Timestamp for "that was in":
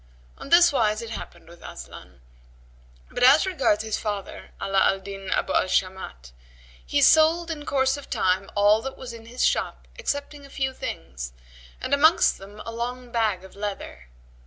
8.81-9.27